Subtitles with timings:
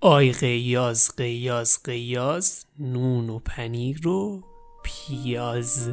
[0.00, 4.42] آی قیاز قیاز قیاز نون و پنیر و
[4.82, 5.88] پیاز.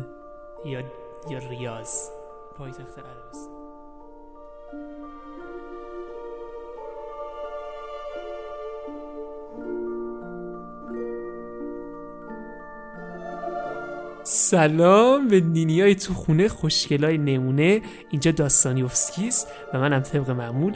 [0.65, 0.79] یا
[1.31, 2.09] یا ریاض
[2.57, 3.53] پایتخت عربستان.
[14.23, 17.81] سلام به نینی های تو خونه خوشگلای نمونه.
[18.09, 18.83] اینجا داستانی
[19.27, 20.73] است و منم طبق معمول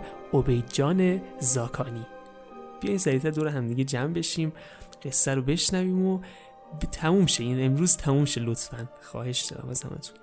[0.73, 2.05] جان زاکانی.
[2.81, 4.53] بیاین سریعتر دور همدیگه جمع بشیم
[5.03, 6.19] قصه رو بشنویم و
[6.91, 7.43] تموم شه.
[7.43, 8.89] این امروز تموم شه لطفا.
[9.01, 10.15] خواهش دارم از همتون.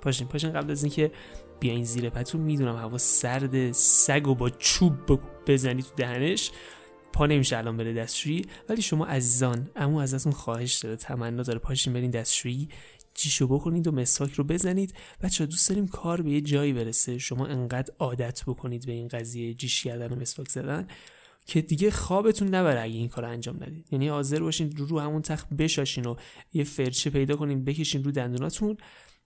[0.00, 0.52] پاشین پاشین.
[0.52, 1.12] قبل از اینکه
[1.60, 6.50] بیاین زیر پتون می‌دونم هوا سرد سگ و با چوب بزنی تو دهنش.
[7.12, 8.46] پا نمیشه الان بره دستشویی.
[8.68, 11.58] ولی شما عزیزان اما ازتون خواهش داره تمنا داره.
[11.58, 12.68] پاشین برین دستشویی
[13.14, 14.94] جیشو بکنید و مسواک رو بزنید.
[15.22, 17.18] بچه دوست داریم کار به یه جایی برسه.
[17.18, 20.86] شما انقدر عادت بکنید به این قضیه جیش کردن و مسواک زدن.
[21.46, 23.92] که دیگه خوابتون نبره اگه این کار انجام ندید.
[23.92, 26.16] یعنی حاضر باشین رو, رو همون تخت بشاشین و
[26.52, 28.76] یه فرچه پیدا کنین بکشین رو دندوناتون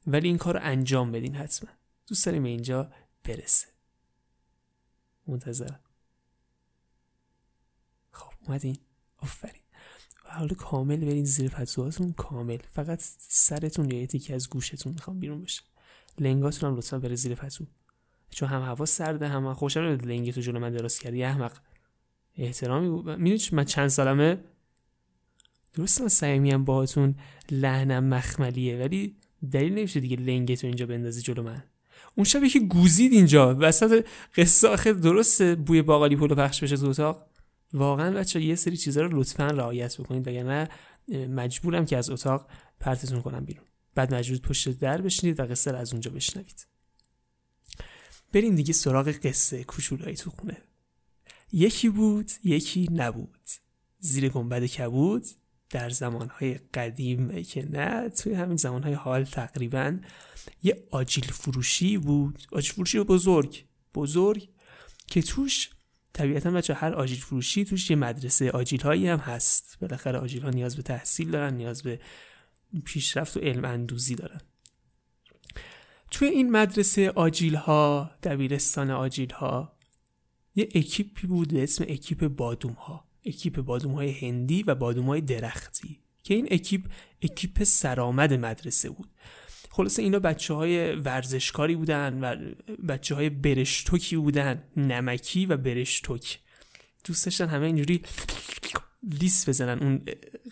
[0.06, 1.70] ولی این کار انجام بدین حتما.
[2.06, 2.90] دوست داریم اینجا
[3.24, 3.66] برسه.
[5.26, 5.80] منتظرم.
[8.12, 8.76] خب اومدین.
[9.18, 9.62] آفرین.
[10.24, 12.58] و حالا کامل برین زیر پتوهاتون کامل.
[12.70, 15.62] فقط سرتون یا یه از گوشتون می‌خوام بیرون بشه.
[16.18, 17.66] لنگاتون هم لطفا بره زیر پتو.
[18.30, 21.24] چون هم هوا سرده هم خوشم لنگی تو جلو من دراز کردی.
[21.24, 21.58] احمق.
[22.36, 23.10] احترامی بود.
[23.10, 24.38] می‌دونی من چند سالمه؟
[25.74, 27.14] درست من سعی میم باهاتون
[27.50, 29.16] لحنم مخملیه ولی
[29.52, 31.64] دلیل نمیشه دیگه لنگتو اینجا بندازی جلو من.
[32.14, 33.56] اون شب که گوزید اینجا.
[33.58, 34.04] وسط
[34.36, 37.26] قصه آخر درسته بوی باقالی پلو پخش بشه تو اتاق؟
[37.72, 40.68] واقعا بچه یه سری چیزا رو لطفا رعایت بکنید وگرنه
[41.08, 42.46] مجبورم که از اتاق
[42.80, 43.64] پرتتون کنم بیرون.
[43.94, 46.66] بعد مجبور پشت در بشینید و قصه رو از اونجا بشنوید.
[48.32, 50.56] بریم دیگه سراغ قصه کوچولایی تو خونه.
[51.52, 53.48] یکی بود یکی نبود.
[53.98, 55.26] زیر گنبد کبود
[55.70, 59.98] در زمانهای قدیم که نه توی همین زمانهای حال تقریبا
[60.62, 62.42] یه آجیل فروشی بود.
[62.52, 63.64] آجیل فروشی بزرگ
[63.94, 64.48] بزرگ
[65.06, 65.70] که توش
[66.12, 69.78] طبیعتا بچه هر آجیل فروشی توش یه مدرسه آجیل هایی هم هست.
[69.80, 72.00] بالاخره آجیل ها نیاز به تحصیل دارن نیاز به
[72.84, 74.40] پیشرفت و علم اندوزی دارن.
[76.10, 79.79] توی این مدرسه آجیل ها دبیرستان آجیل ها
[80.54, 85.20] یه اکیپی بود به اسم اکیپ بادوم ها اکیپ بادوم های هندی و بادوم های
[85.20, 86.00] درختی.
[86.22, 86.84] که این اکیپ
[87.22, 89.08] اکیپ سرآمد مدرسه بود.
[89.70, 92.36] خلاصه اینا بچه های ورزشکاری بودن و
[92.88, 94.62] بچه های برشتوکی بودن.
[94.76, 96.38] نمکی و برشتوک.
[97.04, 98.02] دوست داشتن همه اینجوری
[99.02, 99.78] لیس بزنن.
[99.78, 100.02] اون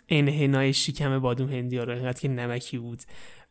[0.09, 1.92] انحنای شکم بادوم هندی ها رو.
[1.92, 3.03] اینقدر که نمکی بود.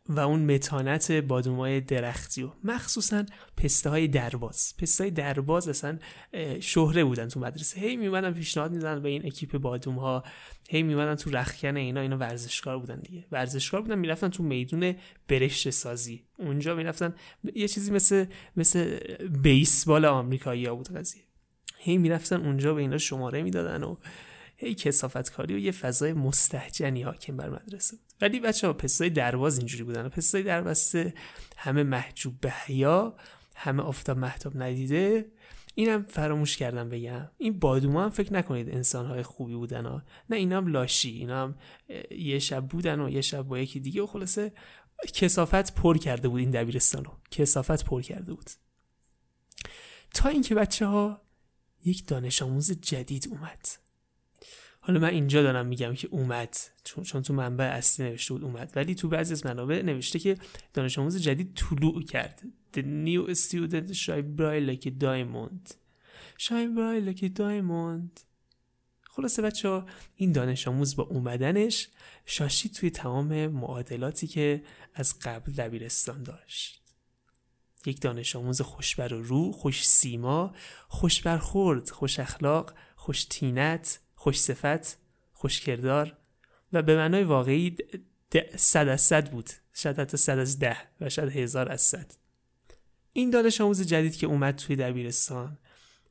[0.10, 3.26] و اون متانت بادومای درختی و مخصوصا
[3.58, 4.74] پسته های درباز.
[4.78, 6.00] پسته های درباز اصلا
[6.60, 7.80] شهره بودن تو مدرسه.
[7.80, 10.24] هی میومدن پیشنهاد میدن به این اکیپ بادوم ها
[10.70, 12.02] هی میومدن تو رخکن اینا.
[12.02, 13.26] اینا ورزشکار بودن دیگه.
[13.32, 14.96] ورزشکار بودن می‌رفتن تو میدون
[15.28, 16.24] برشت سازی.
[16.40, 17.16] اونجا می‌رفتن
[17.56, 18.26] یه چیزی مثل
[18.56, 19.00] مثل
[19.42, 21.22] بیسبال آمریکایی ها بود قضیه.
[21.80, 23.96] هی می‌رفتن اونجا به اینا شماره می‌دادن و
[24.58, 28.06] هی کسافت کاری و یه فضای مستحجنی حاکم بر مدرسه بود.
[28.22, 30.10] ولی بچه ها پسای درواز اینجوری بودن.
[30.10, 31.14] پسای دربسته
[31.58, 33.16] همه محجوب به حیا
[33.56, 35.32] همه آفتاب محتاب ندیده.
[35.76, 37.30] اینم فراموش کردم بگم.
[37.38, 40.04] این بادوما هم فکر نکنید انسانهای خوبی بودن ها.
[40.30, 41.10] نه اینا هم لاشی.
[41.10, 41.56] اینا هم
[42.12, 44.54] یه شب بودن و یه شب با یکی دیگه و خلاصه
[45.14, 47.12] کسافت پر کرده بود این دبیرستان رو.
[47.32, 48.50] کسافت پر کرده بود.
[50.14, 51.22] تا اینکه بچه ها
[51.86, 53.68] یک دانش آموز جدید اومد.
[54.88, 56.58] حالا من اینجا دارم میگم که اومد.
[56.84, 58.74] چون, تو منبع اصلی نوشته بود اومد.
[58.76, 60.38] ولی تو بعضی از منابع نوشته که
[60.74, 62.44] دانش آموز جدید طلوع کرد.
[62.74, 65.76] The new student shine bright like a diamond.
[66.38, 68.22] Shine bright like a diamond.
[69.04, 71.88] خلاصه بچه ها این دانش آموز با اومدنش
[72.26, 76.82] شاشی توی تمام معادلاتی که از قبل دبیرستان داشت.
[77.86, 80.56] یک دانش آموز خوشبر و رو خوش سیما
[80.88, 84.98] خوش برخورد خوش اخلاق خوش تینت خوش صفت
[85.34, 86.18] خوش کردار
[86.74, 87.78] و به معنای واقعی
[88.56, 89.50] صد از صد بود.
[89.74, 92.12] شاید حتی صد از ده و شاید هزار از صد.
[93.14, 95.58] این دانش آموز جدید که اومد توی دبیرستان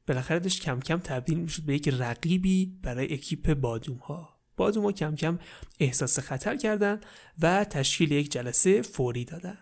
[0.07, 4.93] بالاخره داشت کم کم تبدیل می‌شد به یک رقیبی برای اکیپ بادوم ها بادوم ها
[4.93, 5.39] کم کم
[5.81, 7.01] احساس خطر کردن
[7.43, 9.59] و تشکیل یک جلسه فوری دادن.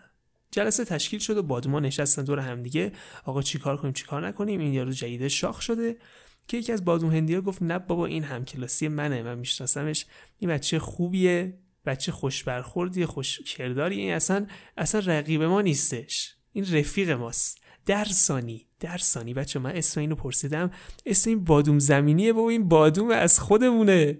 [0.51, 2.91] جلسه تشکیل شد و بادوما نشستن دور همدیگه.
[3.23, 5.97] آقا چیکار کنیم چیکار نکنیم؟ این یارو جدید شاخ شده.
[6.47, 9.23] که یکی از هندی ها گفت نه بابا این همکلاسی منه.
[9.23, 10.05] من میشناسمش.
[10.39, 14.47] این بچه خوبیه بچه خوش برخوردی خوش کرداری این اصلا
[14.77, 16.35] اصلا رقیب ما نیستش.
[16.51, 17.57] این رفیق ماست.
[17.85, 20.71] در ثانی در ثانی بچه من اسم اینو پرسیدم.
[21.05, 24.19] اسم این بادوم زمینیه و این بادوم از خودمونه.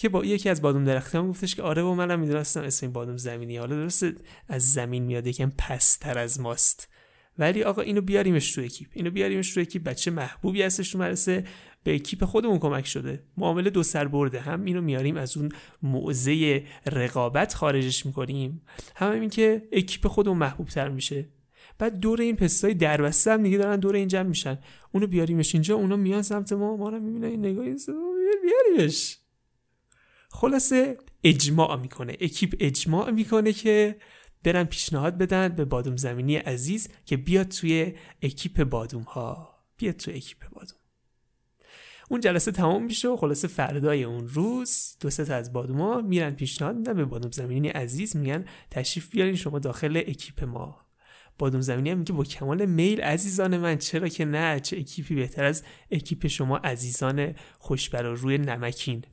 [0.00, 2.92] که با یکی از بادوم درختی هم گفتش که آره و منم می‌دونستم اسم این
[2.92, 4.14] بادوم زمینی حالا درسته
[4.48, 6.88] از زمین میاد یکم پستر از ماست.
[7.40, 8.88] ولی آقا اینو بیاریمش تو اکیپ.
[8.92, 9.82] اینو بیاریمش تو اکیپ.
[9.82, 11.44] بچه محبوبی هستش تو مدرسه.
[11.84, 13.22] به اکیپ خودمون کمک شده.
[13.36, 14.40] معامله دو سر برده.
[14.40, 15.52] هم اینو میاریم از اون
[15.82, 18.62] موزه رقابت خارجش می‌کنیم.
[18.96, 21.28] هم این که اکیپ خودمون محبوب تر میشه.
[21.78, 24.58] بعد دور این پسته‌های دربسته هم دیگه دارن دور این جمع میشن.
[24.92, 25.74] اونو بیاریمش اینجا.
[25.74, 26.76] اونا میان سمت ما.
[26.76, 27.24] ما رو می‌بینن.
[27.24, 27.76] این نگاهی
[28.42, 29.18] بیاریمش.
[30.30, 32.16] خلاصه اجماع می‌کنه.
[32.20, 33.96] اکیپ اجماع می‌کنه که
[34.44, 40.14] برن پیشنهاد بدن به بادوم زمینی عزیز که بیاد توی اکیپ بادوم ها بیاد توی
[40.14, 40.78] اکیپ بادوم.
[42.10, 46.76] اون جلسه تمام میشه و خلاصه فردای اون روز دو سه از بادوما میرن پیشنهاد
[46.76, 50.80] میدن به بادوم زمینی عزیز میگن تشریف بیارین شما داخل اکیپ ما.
[51.38, 55.44] بادوم زمینی هم میگه با کمال میل عزیزان من چرا که نه؟ چه اکیپی بهتر
[55.44, 59.04] از اکیپ شما عزیزان خوش بر و روی نمکین.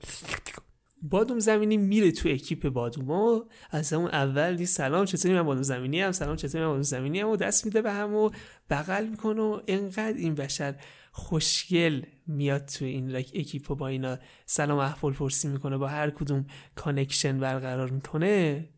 [1.09, 6.01] بادوم زمینی میره تو اکیپ بادوما از همون اول دی سلام چطوری؟ من بادوم زمینی
[6.01, 8.29] هم سلام چطوری؟ من بادوم زمینی هم و دست میده به هم و
[8.69, 10.75] بغل می‌کنه و انقدر این بشر
[11.11, 16.45] خوشگل میاد تو این اکیپ و با اینا سلام احوال پرسی می‌کنه با هر کدوم
[16.75, 18.69] connection برقرار می‌کنه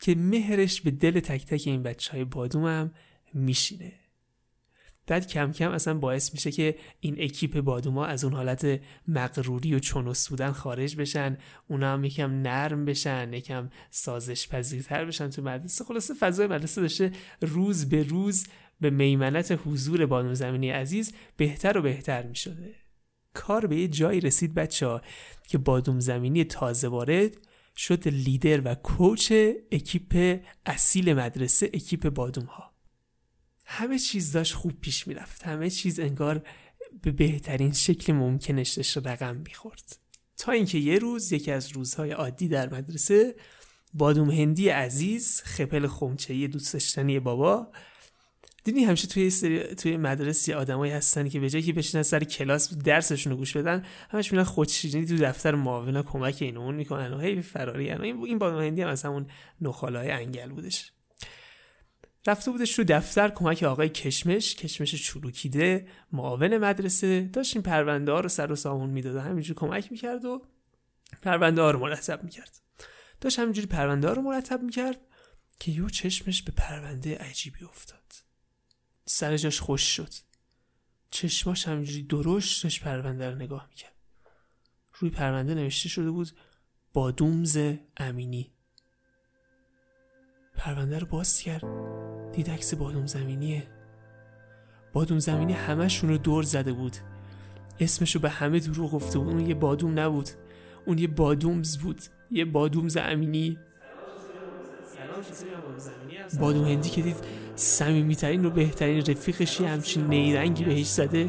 [0.00, 2.92] که مهرش به دل تک تک این بچه های بادوم هم
[3.34, 3.92] میشینه.
[5.06, 9.78] بعد کم کم اصلا باعث میشه که این اکیپ بادوما از اون حالت مغروری و
[9.78, 15.84] چونس بودن خارج بشن اونا هم یکم نرم بشن یکم سازش پذیرتر بشن تو مدرسه.
[15.84, 18.46] خلاصه فضای مدرسه داشته روز به روز
[18.80, 22.74] به میمنت حضور بادوم زمینی عزیز بهتر و بهتر می‌شده.
[23.34, 25.02] کار به یه جایی رسید بچه ها
[25.48, 27.36] که بادوم زمینی تازه وارد
[27.76, 29.32] شد لیدر و coach
[29.72, 32.73] اکیپ اصیل مدرسه اکیپ بادوم ها
[33.74, 35.42] همه چیز داشت خوب پیش می‌رفت.
[35.42, 36.46] همه چیز انگار
[37.02, 39.96] به بهترین شکل ممکنش داشت رقم می‌خورد.
[40.36, 43.34] تا اینکه یه روز یکی از روزهای عادی در مدرسه
[43.94, 47.72] بادوم هندی عزیز خپل خمچه دوست داشتنی بابا
[48.64, 52.74] دیدی همیشه توی سری توی مدرسه آدمایی هستن که به جایی که بشینن سر کلاس
[52.74, 57.18] درسشون رو گوش بدن همش میرن خودشیرینی تو دفتر معاون کمک این اون می‌کنن و
[57.18, 59.26] هی فراری این این بادوم هندی هم از همون
[59.60, 60.93] نخالای انگل بودش.
[62.26, 64.54] رفته بودش رو دفتر کمک آقای کشمش.
[64.54, 67.20] کشمش چروکیده معاون مدرسه.
[67.32, 70.42] داشت این پرونده ها رو سر و سامون می‌داد همینجور کمک می‌کرد و
[71.22, 72.60] پرونده ها رو مرتب می‌کرد.
[73.20, 75.00] داشت همینجوری پرونده ها رو مرتب می‌کرد
[75.60, 78.12] که یو چشمش به پرونده عجیبی افتاد.
[79.06, 80.10] سر جاش خوش شد.
[81.10, 83.94] چشماش همینجوری درشت داشت پرونده رو نگاه می‌کرد.
[84.98, 86.30] روی پرونده نوشته شده بود
[86.92, 87.58] بادومز
[87.96, 88.50] امینی.
[90.56, 91.93] پرونده رو باز کرد.
[92.36, 93.62] دید عکس بادوم زمینیه.
[94.92, 96.96] بادوم زمینی همشون رو دور زده بود.
[97.80, 99.28] اسمشو به همه دروغ گفته بود.
[99.28, 100.28] اون یه بادوم نبود.
[100.86, 102.02] اون یه بادومز بود.
[102.30, 103.58] یه بادومز امینی
[106.40, 107.16] بادوم هندی که دید
[107.54, 111.28] سمیمیترین و بهترین رفیقش یه همچین نیرنگی بهش زده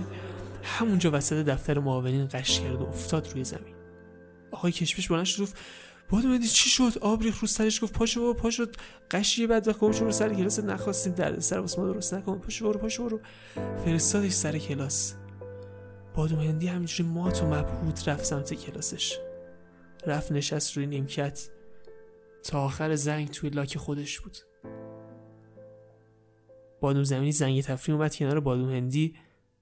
[0.64, 3.76] همونجا وسط دفتر معاونین قش کرد و افتاد روی زمین.
[4.52, 5.48] آقای کشمش بلند شد
[6.10, 6.98] بادو مدی چی شد.
[7.02, 8.66] آب ریخ رو سرش گفت پاشو بابا پاشو.
[9.12, 12.40] قشیه بعد وقت رو سر کلاس نخواستیم در سر واسه ما درست نکن.
[12.40, 13.20] پاشو برو پاشو برو.
[13.86, 15.16] فرستادش سر کلاس.
[16.16, 19.18] بادو هندی همینجوری مات و مبهوت رفت سمت کلاسش.
[20.08, 21.50] رفت نشست روی نیمکت.
[22.44, 24.38] تا آخر زنگ توی لاک خودش بود.
[26.82, 29.16] بادوم زمینی زنگ تفریح اومد کنار بادوم هندی.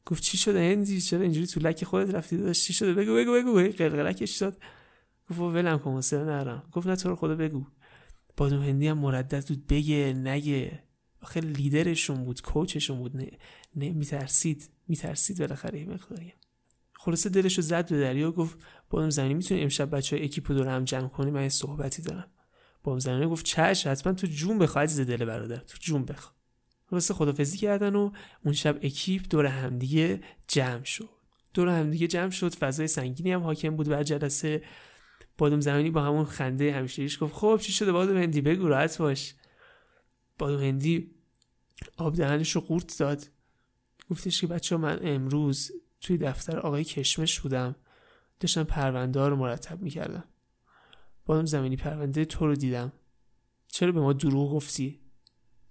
[0.05, 3.33] گفت چی شده هندی؟ چرا اینجوری تو لک خودت رفتی داشت چی شده؟ بگو بگو
[3.33, 3.53] بگو.
[3.77, 4.57] قلقلکش داد.
[5.29, 7.65] گفت ولم کن حوصله نرم گفت نه تو رو خدا بگو.
[8.37, 10.83] بادوم هندی هم مردد بود بگه نگه.
[11.21, 13.17] آخه لیدرشون بود کوچشون بود.
[13.17, 13.31] نه,
[13.75, 16.33] نه میترسید میترسید بالاخره یه مقداری.
[16.93, 18.57] خلاصه دلش رو زد به دریا گفت
[18.89, 22.27] بادوم زمینی می‌تونی امشب بچه های اکیپو دور هم جمع کنی؟ من یه صحبتی دارم.
[22.83, 26.31] بادوم زمینی گفت چش حتما تو جون بخواه عزیز دل برادر تو جون بخوا
[26.89, 28.11] خلاصه خدافزی کردن و
[28.45, 31.09] اون شب اکیپ دور همدیگه جمع شد.
[31.53, 34.61] دور همدیگه جمع شد فضای سنگینی هم حاکم بود بر جلسه.
[35.37, 39.35] بادوم زمینی با همون خنده همیشهیش گفت خب چی شده بادوم هندی؟ بگو راحت باش.
[40.39, 41.11] بادوم هندی
[41.97, 43.27] آب دهنش رو قورت داد.
[44.09, 45.71] گفتش که بچه من امروز
[46.01, 47.75] توی دفتر آقای کشمش بودم.
[48.39, 50.23] داشتم پرونده ها رو مرتب می‌کردم.
[51.25, 52.91] بادوم زمینی پرونده تو رو دیدم.
[53.67, 54.99] چرا به ما دروغ گفتی؟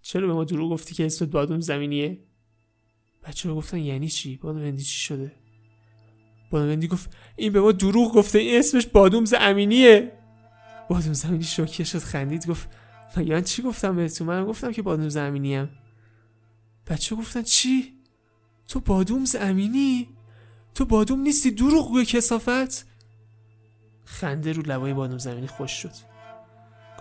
[0.02, 2.24] چرا به ما دروغ گفتی که اسمت بادوم زمینیه؟
[3.24, 5.41] بچه رو گفتن یعنی چی؟ بادوم هندی چی شده؟
[6.52, 10.12] بادومندی گفت این به ما دروغ گفته این اسمش بادومز امینیه
[10.88, 12.68] بادوم زمینی شوکه شد خندید گفت
[13.16, 15.68] من چی گفتم بهتون؟ من گفتم که بادوم امینیم
[16.86, 17.92] بچه گفتن چی؟
[18.68, 20.08] تو بادومز امینی؟
[20.74, 22.86] تو بادوم نیستی؟ دروغ کسافت؟
[24.04, 25.92] خنده رو لبای بادوم زمینی خوش شد.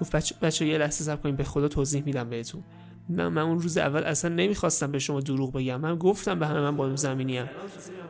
[0.02, 2.64] گفت بچه, بچه یه لحظه صبر کنیم به خدا توضیح میدم بهتون.
[3.10, 5.82] من, من اون روز اول اصلا نمی‌خواستم به شما دروغ بگم.
[5.82, 7.50] من گفتم به همه من بادوم زمینی ام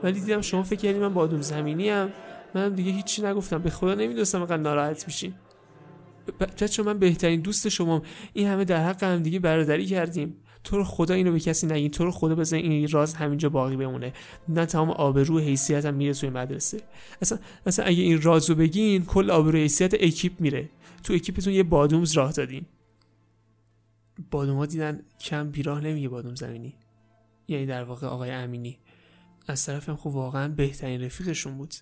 [0.03, 2.09] ولی دیدم شما فکر کردید من بادوم زمینی ام
[2.55, 3.57] من دیگه هیچی نگفتم.
[3.57, 5.33] به خدا نمی‌دونستم اینقدر ناراحت میشین
[6.39, 8.01] بچه من بهترین دوست شما
[8.33, 10.35] این همه در حق هم دیگه برادری کردیم.
[10.63, 11.91] تو رو خدا اینو به کسی نگین.
[11.91, 14.13] تو رو خدا بزن این راز همینجا باقی بمونه.
[14.49, 16.81] نه تمام آبرو حیثیتم میره توی مدرسه.
[17.21, 20.69] اصلا اصلا اگه این رازو بگین کل آبرو حیثیت اکیپ میره.
[21.03, 22.65] تو اکیپتون یه بادومز راه دادین.
[24.31, 26.75] بادوما دیدن کم بیراه نمیگه بادوم زمینی.
[27.47, 28.79] یعنی در واقع آقای امینی.
[29.47, 31.75] از طرفم خب واقعا بهترین رفیقشون بود.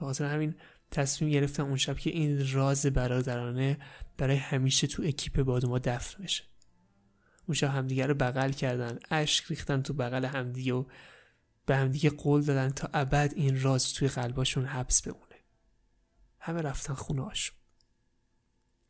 [0.00, 0.54] خاطر همین
[0.90, 3.78] تصمیم گرفتم اون شب که این راز برادرانه
[4.16, 6.44] برای همیشه تو اکیپ بادوما دفن بشه.
[7.46, 10.84] اون شب همدیگه رو بغل کردن اشک ریختن تو بغل همدیگه و
[11.66, 15.24] به همدیگه قول دادن تا ابد این راز توی قلباشون حبس بمونه.
[16.40, 17.56] همه رفتن خونه هاشون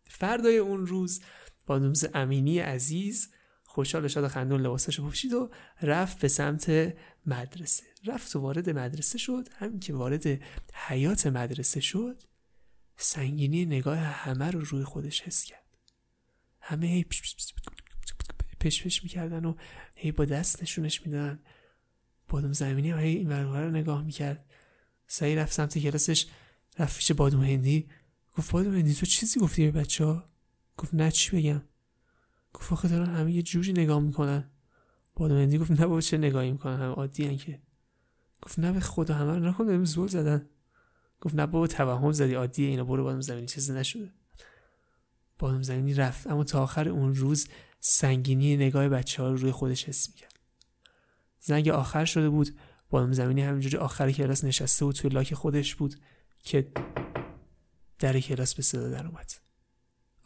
[0.05, 1.21] فردای اون روز
[1.69, 3.31] بادومز امینی عزیز.
[3.65, 5.51] خوشحال شاد خندون لباسش پوشید و
[5.83, 6.95] رفت به سمت
[7.27, 7.85] مدرسه.
[8.07, 9.49] رفت و وارد مدرسه شد.
[9.57, 10.43] همین که وارد
[10.75, 12.23] حیات مدرسه شد
[12.97, 15.65] سنگینی نگاه همه رو روی خودش حس کرد.
[16.61, 17.05] همه
[18.61, 19.55] پش پش می‌کردن و
[19.97, 21.43] هی با دست نشونش میدن
[22.29, 24.45] بادوم زمینی هی این رو نگاه می‌کرد.
[25.07, 26.27] سعی رفت سمت کلاسش
[26.79, 27.89] رفت پیش بادوم هندی.
[28.37, 30.25] گفت بادوم هندی تو چیزی گفتی به بچه ها
[30.79, 31.63] گفت نه چی بگم؟
[32.55, 34.51] گفت آخه دارن همه یه جوری نگاه می‌کنن.
[35.15, 37.63] بادوم هندی گفت نه بابا چه نگاهی می‌کنن؟ همه عادی که.
[38.43, 40.49] گفت نه به خدا همه رو نکن بهم زول زدن.
[41.21, 44.13] گفت نه بابا توهم زدی عادیه اینا برو بادوم زمینی چیزی نشده.
[45.39, 47.49] بادوم زمینی رفت اما تا آخر اون روز
[47.81, 50.39] سنگینی نگاه بچه ها رو روی خودش حس می‌کرد.
[51.41, 52.59] زنگ آخر شده بود
[52.91, 55.95] بانم زمینی همینجوری آخر کلاس نشسته بود توی لاک خودش بود
[56.43, 56.73] که
[57.99, 59.33] در کلاس به صدا در اومد.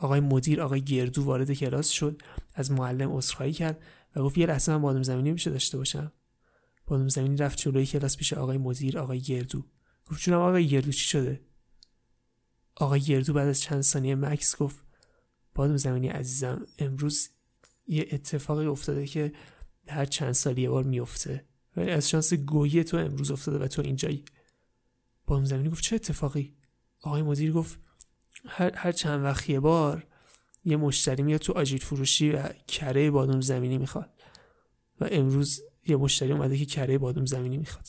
[0.03, 2.23] آقای مدیر آقای گردو وارد کلاس شد
[2.55, 3.83] از معلم عذرخواهی کرد
[4.17, 6.13] و گفت یه لحظه من بادم زمینی میشه داشته باشم.
[6.87, 9.65] بادم زمینی رفت جلوی کلاس پیش آقای مدیر آقای گردو.
[10.11, 11.41] گفت چون آقای گردو چی شده؟
[12.77, 14.85] آقای گردو بعد از چند ثانیه مکس گفت
[15.55, 17.29] بادم زمینی عزیزم امروز
[17.87, 19.33] یه اتفاقی افتاده که
[19.89, 21.45] هر چند سال یه بار میفته.
[21.77, 24.25] ولی از شانس گویی تو امروز افتاده و تو اینجایی.
[25.27, 26.57] بانو زمینی گفت چه اتفاقی؟
[27.01, 27.79] آقای مدیر گفت
[28.47, 30.07] هر, هر چند وقت یه بار
[30.65, 34.11] یه مشتری میاد تو آجیل فروشی و کره بادوم زمینی می‌خواد.
[35.01, 37.89] و امروز یه مشتری اومده که کره بادوم زمینی می‌خواد.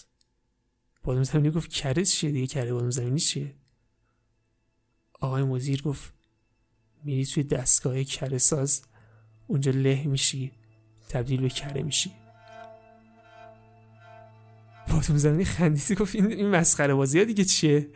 [1.03, 3.55] بادوم زمینی گفت کره چیه دیگه؟ کره بادوم زمینی چیه؟
[5.21, 6.13] آقای مدیر گفت
[7.03, 8.81] میری توی دستگاه کره ساز
[9.47, 10.51] اونجا له میشی
[11.09, 12.11] تبدیل به کره میشی.
[14.89, 17.89] باتوم زمینی خندیدی گفت این, این مسخره بازی دیگه چیه؟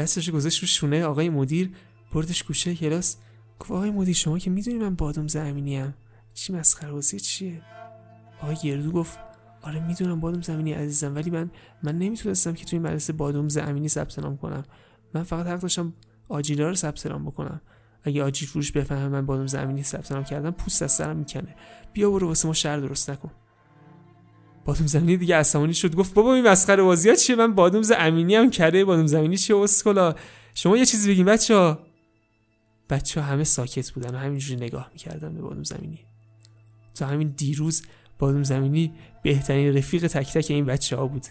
[0.00, 1.70] دستش گذاشت رو شونه آقای مدیر
[2.12, 3.16] بردش گوشه کلاس.
[3.60, 5.94] گفت آقای مدیر شما که می‌دونی من بادوم زمینی هم
[6.34, 7.62] چی مسخره چیه؟
[8.42, 9.18] آقای گردو گفت
[9.62, 11.50] آره می‌دونم بادوم زمینی عزیزم ولی من
[11.82, 14.64] من نمی‌تونستم که توی مدرسه بادوم زمینی ثبت نام کنم.
[15.14, 15.92] من فقط حق داشتم
[16.28, 17.60] آجیلا رو ثبت نام بکنم.
[18.02, 21.54] اگه آجی فروش بفهمه من بادم زمینی ثبت نام کردم پوست از سرم می‌کنه.
[21.92, 23.30] بیا برو واسه ما شهر درست نکن.
[24.70, 25.94] بادم زمینی دیگه عصبانی شد.
[25.94, 29.56] گفت بابا این مسخره بازی ها چیه؟ من بادم امینی هم کره بادم زمینی چیه؟
[29.56, 30.14] اسکلا
[30.54, 31.78] شما یه چیزی بگین بچه ها.
[32.90, 35.98] بچه همه ساکت بودن و همینجوری نگاه می‌کردن به بادم زمینی.
[36.94, 37.82] تا همین دیروز
[38.18, 41.26] بادم زمینی بهترین رفیق تک تک این بچه ها بود.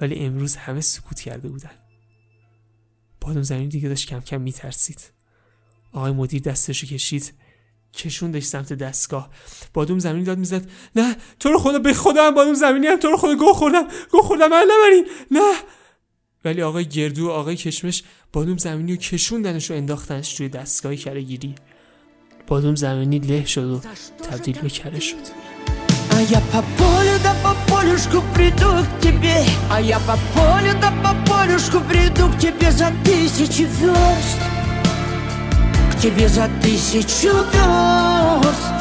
[0.00, 1.70] ولی امروز همه سکوت کرده بودن.
[3.20, 5.00] بادم زمینی دیگه داشت کم کم میترسید.
[5.92, 7.32] آقای مدیر دستشو کشید.
[7.95, 9.29] کشوندش سمت دستگاه
[9.73, 13.17] بادوم زمینی داد میزد نه تو رو خدا به خودم بادوم زمینی هم تو رو
[13.17, 15.53] خدا گو خوردم گو خوردم من نبرین نه
[16.45, 21.21] ولی آقای گردو و آقای کشمش بادوم زمینی رو کشوندنش و انداختنش توی دستگاه کره
[21.21, 21.55] گیری
[22.47, 23.81] بادوم زمینی له شد و
[24.29, 25.51] تبدیل به کره شد
[26.13, 30.91] А я по полю да по полюшку приду к тебе А я по полю да
[31.03, 34.54] по полюшку приду к тебе за тысячи верст
[36.00, 38.76] тебе за тысячу звезд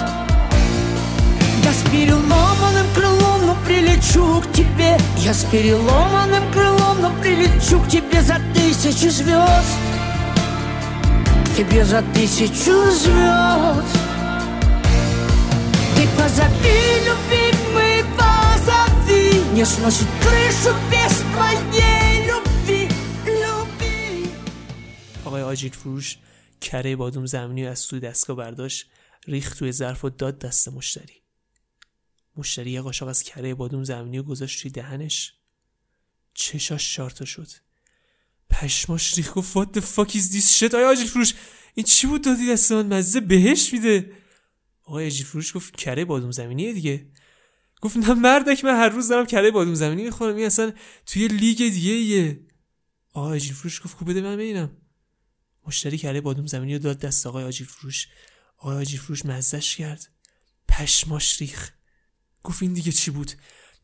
[1.64, 4.98] Я с переломанным крылом, но прилечу к тебе.
[5.18, 9.80] Я с переломанным крылом, но прилечу к тебе за тысячу звезд.
[11.46, 13.98] К тебе за тысячу звезд.
[15.96, 19.42] Ты позови, любимый, позови.
[19.54, 22.90] Не сносит крышу без твоей любви,
[23.26, 24.30] любви
[25.26, 26.18] Roy Ajit Fouche
[26.62, 28.90] کره بادوم زمینی از توی دستگاه برداشت
[29.28, 31.22] ریخت توی ظرف و داد دست مشتری.
[32.36, 35.34] مشتری یه قاشق از کره بادوم زمینی و گذاشت توی دهنش.
[36.34, 37.48] چشاش شارتا شد.
[38.50, 40.74] پشماش ریخ گفت what the fuck is this shit?
[40.76, 41.34] آیا آجیل فروش
[41.74, 44.12] این چی بود دادی دست من؟ مزه بهش میده.
[44.84, 47.08] آقای آجیل فروش گفت کره بادوم زمینیه دیگه.
[47.82, 50.36] گفت نه مردک من هر روز دارم کره بادوم زمینی می‌خورم.
[50.36, 50.74] این اصلا
[51.06, 52.40] توی لیگ دیگه ایه
[53.14, 54.78] آقای آجیل فروش گفت خوب بده من ببینم.
[55.68, 58.08] مشتری کره بادوم زمینی رو داد دست آقای آجیل فروش
[58.58, 60.08] آقای آجیل فروش مزش کرد.
[60.70, 61.72] پشماش ریخ.
[62.44, 63.32] گفت این دیگه چی بود؟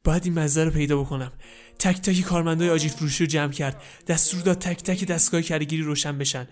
[0.03, 1.31] باید این مزه رو پیدا بکنم.
[1.79, 3.81] تک تک کارمندای آجیل فروشی رو جمع کرد.
[4.07, 6.47] دستور داد تک تک دستگاه کرهگیری روشن بشن.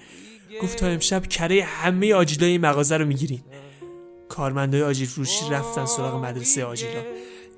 [0.62, 3.44] گفت تا امشب کره همه آجیلای این مغازه رو می‌گیریم.
[4.30, 7.04] کارمندای آجیل فروشی رفتن سراغ مدرسه آجیلا.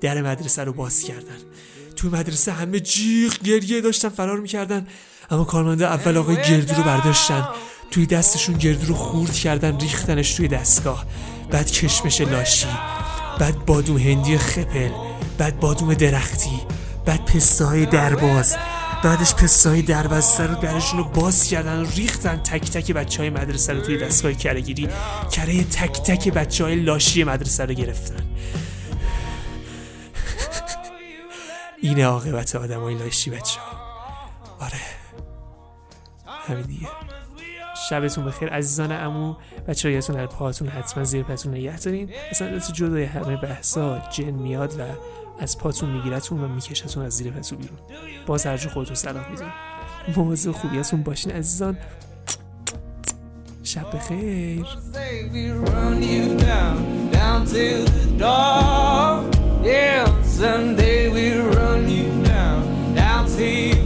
[0.00, 1.38] در مدرسه رو باز کردن.
[2.02, 4.86] توی مدرسه همه جیغ گریه داشتن فرار می‌کردن.
[5.30, 7.48] اما کارمنده اول آقای گردو رو برداشتن.
[7.90, 11.06] توی دستشون گردو رو خورد کردن ریختنش توی دستگاه.
[11.50, 12.66] بعد کشمش لاشی.
[13.38, 14.90] بعد بادوم هندی خپل.
[15.38, 16.60] بعد بادوم درختی.
[17.06, 18.56] بعد پسته های درباز.
[19.04, 23.30] بعدش پسته های دربسته رو درشون رو باز کردن و ریختن تک تک بچه های
[23.30, 24.88] مدرسه رو توی دستگاه کرهگیری
[25.32, 28.24] کره تک تک بچه های لاشی مدرسه رو گرفتن.
[31.82, 33.76] اینه عاقبت آدم های لاشی بچه ها.
[34.60, 34.80] آره.
[36.26, 36.88] همین دیگه.
[37.88, 39.34] شبتون بخیر عزیزان امو
[39.68, 42.10] بچه ها یادتون در پاهاتون حتما زیر پتون نگه دارین.
[42.30, 44.82] اصلا جدای همه بحثا جن میاد و
[45.40, 47.78] از پاتون میگیرتون و میکشتون از زیر پتون بیرون.
[48.26, 49.50] باز هرجو خودتون سلام میدون
[50.16, 51.78] مواظب خوبیاتون باشین عزیزان.
[53.62, 54.66] شب بخیر.
[59.64, 61.51] Yeah, someday we
[63.42, 63.81] you